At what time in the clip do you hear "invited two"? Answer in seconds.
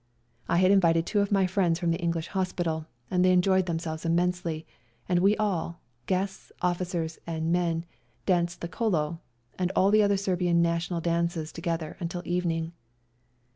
0.71-1.19